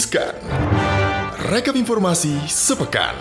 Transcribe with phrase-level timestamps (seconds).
[0.00, 0.32] Riskan.
[1.52, 3.12] Rekap informasi sepekan.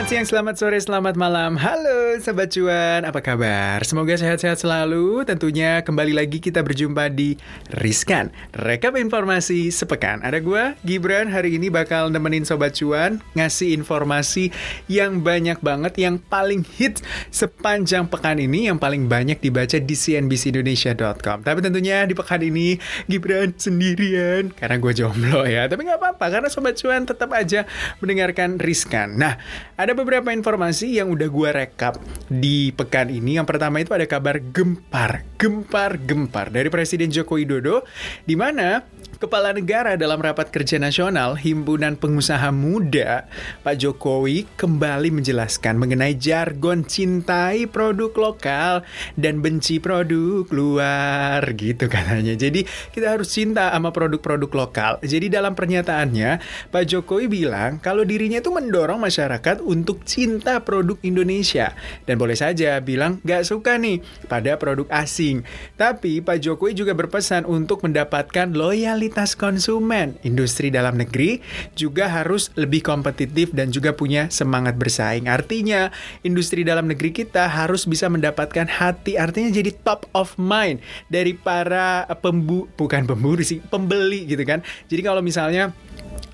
[0.00, 1.60] Selamat siang, selamat sore, selamat malam.
[1.60, 3.84] Halo Sobat Cuan, apa kabar?
[3.84, 5.28] Semoga sehat-sehat selalu.
[5.28, 7.36] Tentunya kembali lagi kita berjumpa di
[7.68, 8.32] Riskan.
[8.56, 10.24] Rekap informasi sepekan.
[10.24, 14.48] Ada gue, Gibran, hari ini bakal nemenin Sobat Cuan ngasih informasi
[14.88, 21.44] yang banyak banget, yang paling hit sepanjang pekan ini, yang paling banyak dibaca di cnbcindonesia.com.
[21.44, 25.68] Tapi tentunya di pekan ini Gibran sendirian, karena gue jomblo ya.
[25.68, 27.68] Tapi nggak apa-apa, karena Sobat Cuan tetap aja
[28.00, 29.20] mendengarkan Riskan.
[29.20, 29.36] Nah,
[29.76, 33.38] ada beberapa informasi yang udah gue rekap di pekan ini.
[33.38, 37.86] Yang pertama itu ada kabar gempar, gempar, gempar dari Presiden Joko Widodo,
[38.24, 38.82] di mana
[39.20, 43.28] Kepala Negara dalam rapat kerja nasional Himpunan Pengusaha Muda,
[43.60, 48.80] Pak Jokowi kembali menjelaskan mengenai jargon cintai produk lokal
[49.20, 52.32] dan benci produk luar gitu katanya.
[52.32, 52.64] Jadi
[52.96, 54.92] kita harus cinta sama produk-produk lokal.
[55.04, 56.40] Jadi dalam pernyataannya
[56.72, 61.72] Pak Jokowi bilang kalau dirinya itu mendorong masyarakat untuk cinta produk Indonesia
[62.04, 65.42] dan boleh saja bilang gak suka nih pada produk asing.
[65.76, 70.16] Tapi Pak Jokowi juga berpesan untuk mendapatkan loyalitas konsumen.
[70.26, 71.40] Industri dalam negeri
[71.74, 75.26] juga harus lebih kompetitif dan juga punya semangat bersaing.
[75.30, 75.88] Artinya,
[76.26, 82.08] industri dalam negeri kita harus bisa mendapatkan hati, artinya jadi top of mind dari para
[82.18, 84.64] pembu bukan pemburu sih, pembeli gitu kan.
[84.88, 85.72] Jadi kalau misalnya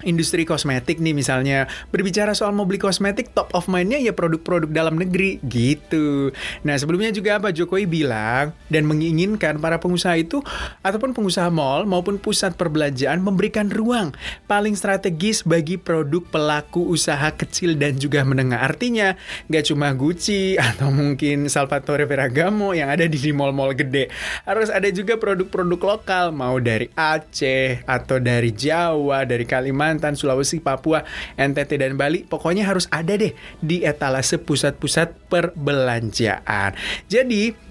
[0.07, 4.97] industri kosmetik nih misalnya berbicara soal mau beli kosmetik top of mindnya ya produk-produk dalam
[4.97, 6.33] negeri gitu.
[6.65, 10.41] Nah sebelumnya juga Pak Jokowi bilang dan menginginkan para pengusaha itu
[10.81, 14.17] ataupun pengusaha mall maupun pusat perbelanjaan memberikan ruang
[14.49, 18.65] paling strategis bagi produk pelaku usaha kecil dan juga menengah.
[18.65, 19.13] Artinya
[19.53, 24.09] nggak cuma Gucci atau mungkin Salvatore Ferragamo yang ada di mall-mall gede.
[24.49, 31.05] Harus ada juga produk-produk lokal mau dari Aceh atau dari Jawa, dari Kalimantan Sulawesi, Papua,
[31.37, 33.26] NTT dan Bali pokoknya harus ada deh
[33.63, 36.77] di etalase pusat-pusat perbelanjaan.
[37.09, 37.66] Jadi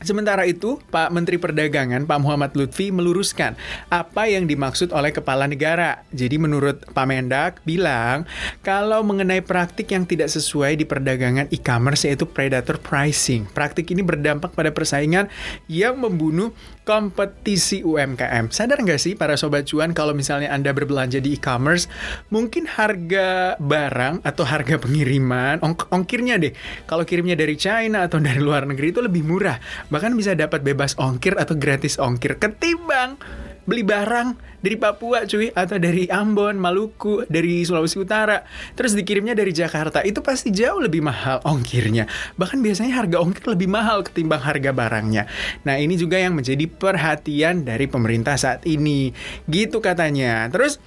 [0.00, 3.52] Sementara itu, Pak Menteri Perdagangan, Pak Muhammad Lutfi, meluruskan
[3.92, 6.08] apa yang dimaksud oleh kepala negara.
[6.08, 8.24] Jadi menurut Pak Mendak bilang,
[8.64, 13.44] kalau mengenai praktik yang tidak sesuai di perdagangan e-commerce yaitu predator pricing.
[13.52, 15.28] Praktik ini berdampak pada persaingan
[15.68, 16.56] yang membunuh
[16.88, 18.48] kompetisi UMKM.
[18.50, 21.92] Sadar nggak sih para sobat cuan kalau misalnya Anda berbelanja di e-commerce,
[22.32, 26.56] mungkin harga barang atau harga pengiriman, ong ongkirnya deh,
[26.88, 30.96] kalau kirimnya dari China atau dari luar negeri itu lebih murah bahkan bisa dapat bebas
[30.96, 32.38] ongkir atau gratis ongkir.
[32.38, 33.20] Ketimbang
[33.68, 34.34] beli barang
[34.64, 38.42] dari Papua cuy atau dari Ambon, Maluku, dari Sulawesi Utara
[38.74, 42.08] terus dikirimnya dari Jakarta itu pasti jauh lebih mahal ongkirnya.
[42.34, 45.28] Bahkan biasanya harga ongkir lebih mahal ketimbang harga barangnya.
[45.62, 49.12] Nah ini juga yang menjadi perhatian dari pemerintah saat ini.
[49.46, 50.48] Gitu katanya.
[50.50, 50.80] Terus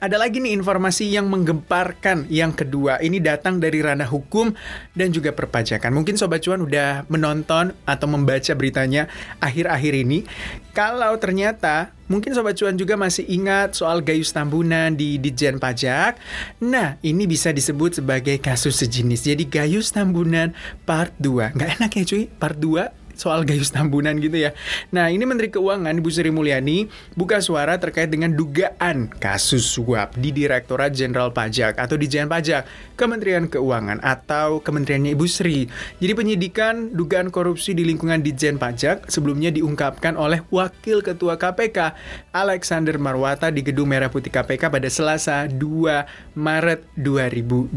[0.00, 2.96] ada lagi nih informasi yang menggemparkan yang kedua.
[3.04, 4.56] Ini datang dari ranah hukum
[4.96, 5.92] dan juga perpajakan.
[5.92, 9.12] Mungkin Sobat Cuan udah menonton atau membaca beritanya
[9.44, 10.24] akhir-akhir ini.
[10.72, 16.16] Kalau ternyata mungkin Sobat Cuan juga masih ingat soal Gayus Tambunan di Dijen Pajak.
[16.64, 19.28] Nah, ini bisa disebut sebagai kasus sejenis.
[19.28, 20.56] Jadi Gayus Tambunan
[20.88, 21.52] part 2.
[21.52, 24.56] Nggak enak ya cuy, part 2 soal gayus tambunan gitu ya.
[24.92, 30.32] Nah, ini Menteri Keuangan Ibu Sri Mulyani buka suara terkait dengan dugaan kasus suap di
[30.32, 32.66] Direktorat Jenderal Pajak atau di Dijen Pajak
[32.98, 35.70] Kementerian Keuangan atau Kementeriannya Ibu Sri.
[36.02, 41.94] Jadi penyidikan dugaan korupsi di lingkungan Dijen Pajak sebelumnya diungkapkan oleh Wakil Ketua KPK
[42.34, 47.70] Alexander Marwata di Gedung Merah Putih KPK pada Selasa 2 Maret 2021.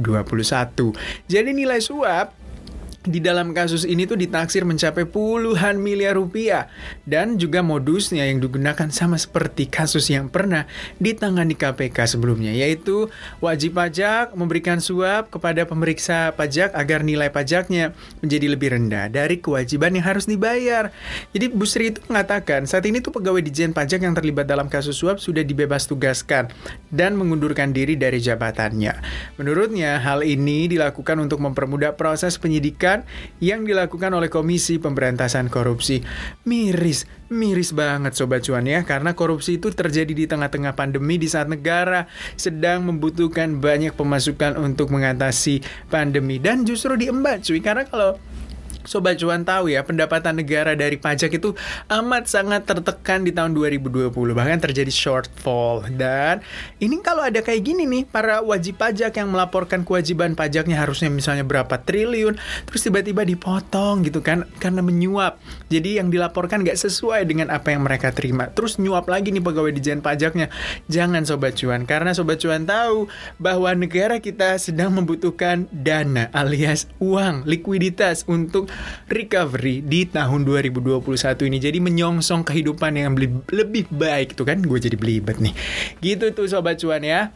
[1.30, 2.43] Jadi nilai suap
[3.04, 6.72] di dalam kasus ini tuh ditaksir mencapai puluhan miliar rupiah
[7.04, 10.64] dan juga modusnya yang digunakan sama seperti kasus yang pernah
[11.04, 13.12] ditangani KPK sebelumnya yaitu
[13.44, 17.92] wajib pajak memberikan suap kepada pemeriksa pajak agar nilai pajaknya
[18.24, 20.96] menjadi lebih rendah dari kewajiban yang harus dibayar.
[21.36, 24.96] Jadi Bu Sri itu mengatakan saat ini tuh pegawai Dijen Pajak yang terlibat dalam kasus
[24.96, 26.48] suap sudah dibebas tugaskan
[26.88, 28.96] dan mengundurkan diri dari jabatannya.
[29.36, 32.93] Menurutnya hal ini dilakukan untuk mempermudah proses penyidikan
[33.42, 36.06] yang dilakukan oleh Komisi Pemberantasan Korupsi.
[36.46, 41.50] Miris, miris banget Sobat Cuan ya, karena korupsi itu terjadi di tengah-tengah pandemi di saat
[41.50, 42.06] negara
[42.38, 46.38] sedang membutuhkan banyak pemasukan untuk mengatasi pandemi.
[46.38, 48.22] Dan justru diembat cuy, karena kalau
[48.84, 51.56] Sobat Cuan tahu ya, pendapatan negara dari pajak itu
[51.88, 54.12] amat sangat tertekan di tahun 2020.
[54.12, 55.88] Bahkan terjadi shortfall.
[55.96, 56.44] Dan
[56.84, 61.48] ini kalau ada kayak gini nih, para wajib pajak yang melaporkan kewajiban pajaknya harusnya misalnya
[61.48, 62.36] berapa triliun,
[62.68, 65.40] terus tiba-tiba dipotong gitu kan, karena menyuap.
[65.72, 68.52] Jadi yang dilaporkan nggak sesuai dengan apa yang mereka terima.
[68.52, 70.52] Terus nyuap lagi nih pegawai dijen pajaknya.
[70.92, 73.08] Jangan Sobat Cuan, karena Sobat Cuan tahu
[73.40, 78.73] bahwa negara kita sedang membutuhkan dana alias uang, likuiditas untuk
[79.10, 81.04] recovery di tahun 2021
[81.50, 81.58] ini.
[81.62, 83.14] Jadi menyongsong kehidupan yang
[83.52, 85.54] lebih baik tuh kan gue jadi belibet nih.
[86.00, 87.30] Gitu tuh sobat cuan ya.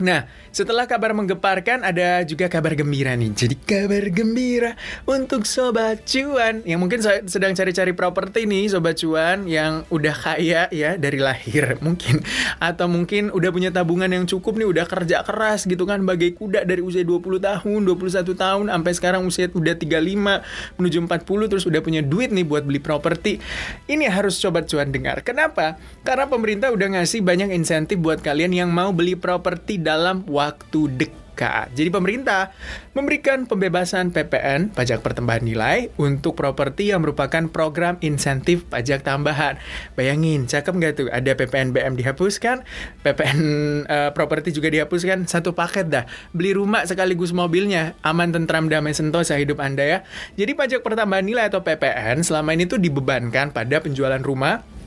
[0.00, 3.30] Nah, setelah kabar menggeparkan ada juga kabar gembira nih.
[3.36, 4.72] Jadi kabar gembira
[5.04, 10.96] untuk sobat cuan yang mungkin sedang cari-cari properti nih sobat cuan yang udah kaya ya
[10.96, 12.24] dari lahir mungkin
[12.58, 16.64] atau mungkin udah punya tabungan yang cukup nih udah kerja keras gitu kan bagai kuda
[16.64, 21.80] dari usia 20 tahun, 21 tahun sampai sekarang usia udah 35 menuju 40 terus udah
[21.84, 23.36] punya duit nih buat beli properti.
[23.84, 25.20] Ini harus sobat cuan dengar.
[25.20, 25.76] Kenapa?
[26.00, 31.74] Karena pemerintah udah ngasih banyak insentif buat kalian yang mau beli properti dalam waktu dekat.
[31.74, 32.54] Jadi pemerintah
[32.94, 39.58] memberikan pembebasan PPN (pajak pertambahan nilai) untuk properti yang merupakan program insentif pajak tambahan.
[39.98, 41.08] Bayangin, cakep nggak tuh?
[41.10, 42.62] Ada PPN BM dihapuskan,
[43.02, 43.40] PPN
[43.88, 46.04] uh, eh, properti juga dihapuskan, satu paket dah.
[46.30, 49.98] Beli rumah sekaligus mobilnya, aman tentram damai sentosa hidup Anda ya.
[50.36, 54.79] Jadi pajak pertambahan nilai atau PPN selama ini tuh dibebankan pada penjualan rumah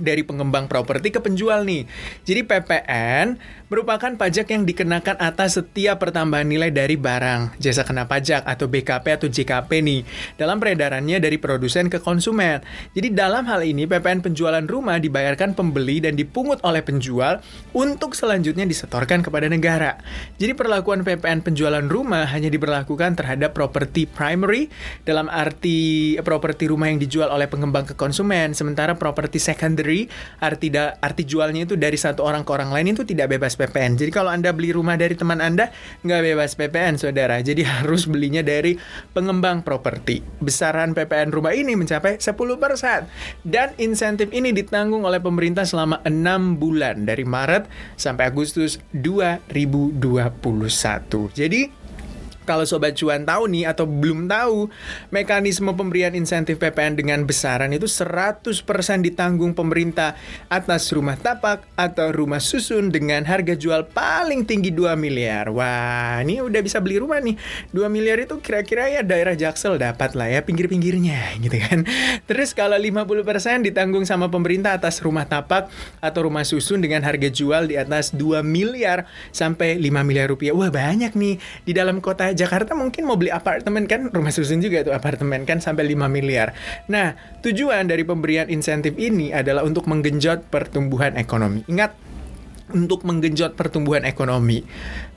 [0.00, 1.84] dari pengembang properti ke penjual nih.
[2.24, 3.36] Jadi PPN
[3.70, 9.06] merupakan pajak yang dikenakan atas setiap pertambahan nilai dari barang, jasa kena pajak atau BKP
[9.14, 10.00] atau JKP nih,
[10.34, 12.64] dalam peredarannya dari produsen ke konsumen.
[12.96, 17.38] Jadi dalam hal ini PPN penjualan rumah dibayarkan pembeli dan dipungut oleh penjual
[17.70, 20.02] untuk selanjutnya disetorkan kepada negara.
[20.40, 24.66] Jadi perlakuan PPN penjualan rumah hanya diberlakukan terhadap properti primary
[25.06, 29.89] dalam arti properti rumah yang dijual oleh pengembang ke konsumen, sementara properti secondary
[30.40, 33.98] arti da, arti jualnya itu dari satu orang ke orang lain itu tidak bebas PPN.
[33.98, 35.72] Jadi kalau Anda beli rumah dari teman Anda,
[36.04, 37.42] nggak bebas PPN, saudara.
[37.42, 38.78] Jadi harus belinya dari
[39.10, 40.22] pengembang properti.
[40.38, 42.36] Besaran PPN rumah ini mencapai 10%.
[43.42, 47.66] Dan insentif ini ditanggung oleh pemerintah selama 6 bulan, dari Maret
[47.98, 49.96] sampai Agustus 2021.
[51.34, 51.79] Jadi,
[52.48, 54.72] kalau Sobat Cuan tahu nih atau belum tahu,
[55.12, 58.50] mekanisme pemberian insentif PPN dengan besaran itu 100%
[59.04, 60.16] ditanggung pemerintah
[60.48, 65.52] atas rumah tapak atau rumah susun dengan harga jual paling tinggi 2 miliar.
[65.52, 67.36] Wah, ini udah bisa beli rumah nih.
[67.76, 71.84] 2 miliar itu kira-kira ya daerah Jaksel dapat lah ya pinggir-pinggirnya gitu kan.
[72.24, 75.68] Terus kalau 50% ditanggung sama pemerintah atas rumah tapak
[76.00, 80.56] atau rumah susun dengan harga jual di atas 2 miliar sampai 5 miliar rupiah.
[80.56, 81.36] Wah, banyak nih
[81.68, 85.58] di dalam kota Jakarta mungkin mau beli apartemen kan rumah susun juga tuh apartemen kan
[85.58, 86.54] sampai 5 miliar.
[86.88, 91.66] Nah, tujuan dari pemberian insentif ini adalah untuk menggenjot pertumbuhan ekonomi.
[91.66, 91.92] Ingat,
[92.74, 94.62] untuk menggenjot pertumbuhan ekonomi.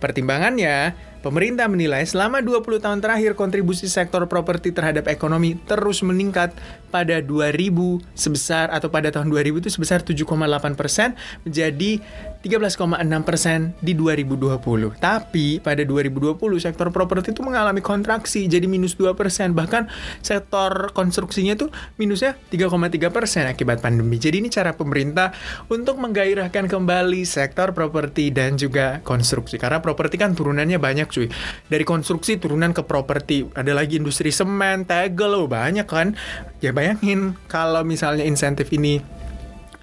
[0.02, 0.94] Pertimbangannya,
[1.24, 6.52] Pemerintah menilai selama 20 tahun terakhir kontribusi sektor properti terhadap ekonomi terus meningkat
[6.92, 10.28] pada 2000 sebesar atau pada tahun 2000 itu sebesar 7,8
[10.76, 11.16] persen
[11.48, 12.04] menjadi
[12.44, 15.00] 13,6 persen di 2020.
[15.00, 19.56] Tapi pada 2020 sektor properti itu mengalami kontraksi jadi minus 2 persen.
[19.56, 19.88] Bahkan
[20.20, 24.20] sektor konstruksinya tuh minusnya 3,3 persen akibat pandemi.
[24.20, 25.32] Jadi ini cara pemerintah
[25.72, 29.56] untuk menggairahkan kembali sektor properti dan juga konstruksi.
[29.56, 31.30] Karena properti kan turunannya banyak cuy.
[31.70, 33.46] Dari konstruksi turunan ke properti.
[33.54, 36.18] Ada lagi industri semen, tegel, loh banyak kan.
[36.58, 38.98] Ya bayangin kalau misalnya insentif ini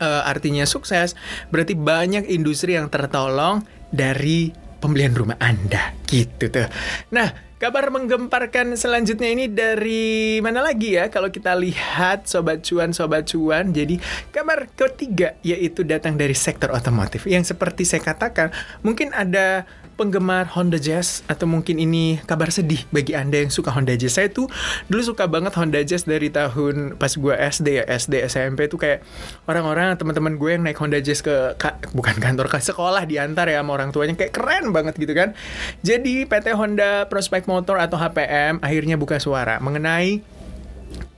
[0.02, 1.14] uh, artinya sukses,
[1.55, 3.62] berarti banyak industri yang tertolong
[3.95, 4.50] dari
[4.83, 6.66] pembelian rumah Anda gitu tuh.
[7.14, 11.12] Nah, Kabar menggemparkan selanjutnya ini dari mana lagi ya?
[11.12, 14.00] Kalau kita lihat sobat cuan sobat cuan, jadi
[14.33, 18.49] kabar ketiga yaitu datang dari sektor otomotif yang seperti saya katakan,
[18.81, 19.69] mungkin ada
[20.00, 24.16] penggemar Honda Jazz atau mungkin ini kabar sedih bagi Anda yang suka Honda Jazz.
[24.16, 24.49] Saya tuh
[24.88, 29.04] dulu suka banget Honda Jazz dari tahun pas gue SD ya, SD SMP tuh kayak
[29.45, 33.61] orang-orang teman-teman gue yang naik Honda Jazz ke ka, bukan kantor ke sekolah diantar ya
[33.61, 35.37] sama orang tuanya kayak keren banget gitu kan.
[35.85, 40.25] Jadi PT Honda Prospect Motor atau HPM akhirnya buka suara mengenai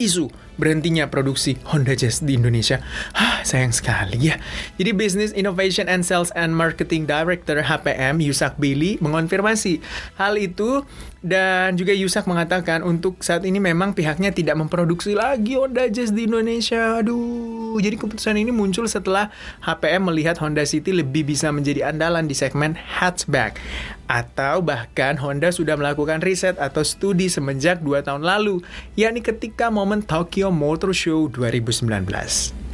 [0.02, 0.26] isu
[0.61, 2.80] berhentinya produksi Honda Jazz di Indonesia.
[3.16, 4.37] Hah, sayang sekali ya.
[4.76, 9.80] Jadi Business Innovation and Sales and Marketing Director HPM Yusak Bailey mengonfirmasi
[10.16, 10.85] hal itu
[11.23, 16.26] dan juga Yusak mengatakan untuk saat ini memang pihaknya tidak memproduksi lagi Honda Jazz di
[16.26, 16.99] Indonesia.
[16.99, 19.30] Aduh, jadi keputusan ini muncul setelah
[19.62, 23.62] HPM melihat Honda City lebih bisa menjadi andalan di segmen hatchback.
[24.11, 28.61] Atau bahkan Honda sudah melakukan riset atau studi semenjak 2 tahun lalu,
[28.99, 32.71] yakni ketika momen Tokyo Motor Show 2019.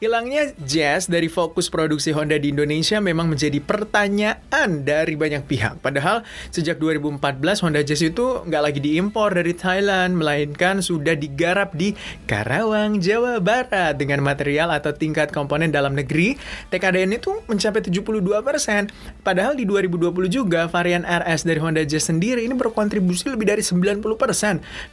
[0.00, 5.84] Hilangnya Jazz dari fokus produksi Honda di Indonesia memang menjadi pertanyaan dari banyak pihak.
[5.84, 7.20] Padahal sejak 2014
[7.60, 11.92] Honda Jazz itu nggak lagi diimpor dari Thailand, melainkan sudah digarap di
[12.24, 16.40] Karawang, Jawa Barat dengan material atau tingkat komponen dalam negeri
[16.72, 18.08] TKDN itu mencapai 72%.
[19.20, 24.00] Padahal di 2020 juga varian RS dari Honda Jazz sendiri ini berkontribusi lebih dari 90%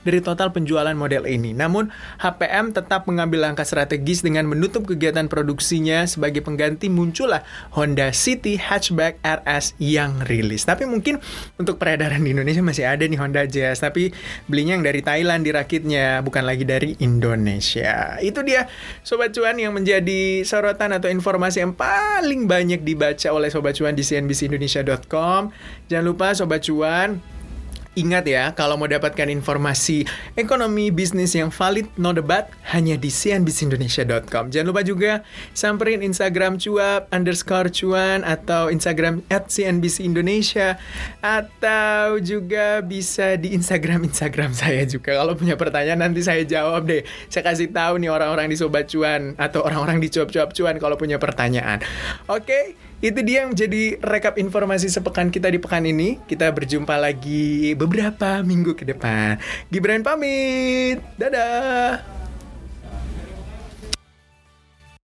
[0.04, 1.56] dari total penjualan model ini.
[1.56, 7.46] Namun HPM tetap mengambil langkah strategis dengan menutup kegiatan produksinya sebagai pengganti muncullah
[7.78, 10.66] Honda City Hatchback RS yang rilis.
[10.66, 11.22] Tapi mungkin
[11.62, 14.10] untuk peredaran di Indonesia masih ada nih Honda Jazz, tapi
[14.50, 18.18] belinya yang dari Thailand dirakitnya, bukan lagi dari Indonesia.
[18.18, 18.66] Itu dia
[19.06, 24.02] Sobat Cuan yang menjadi sorotan atau informasi yang paling banyak dibaca oleh Sobat Cuan di
[24.02, 25.54] cnbcindonesia.com.
[25.86, 27.37] Jangan lupa Sobat Cuan
[27.98, 30.06] Ingat ya, kalau mau dapatkan informasi
[30.38, 34.54] ekonomi bisnis yang valid, no debat, hanya di cnbcindonesia.com.
[34.54, 35.26] Jangan lupa juga
[35.58, 40.78] samperin Instagram cuap underscore cuan atau Instagram at cnbc Indonesia
[41.26, 45.18] atau juga bisa di Instagram Instagram saya juga.
[45.18, 47.02] Kalau punya pertanyaan nanti saya jawab deh.
[47.34, 51.18] Saya kasih tahu nih orang-orang di Sobat Cuan atau orang-orang di Cuap-Cuap Cuan kalau punya
[51.18, 51.82] pertanyaan.
[52.30, 52.78] Oke?
[52.98, 56.18] Itu dia yang menjadi rekap informasi sepekan kita di pekan ini.
[56.26, 59.38] Kita berjumpa lagi beberapa minggu ke depan.
[59.70, 60.98] Gibran pamit.
[61.16, 62.27] Dadah.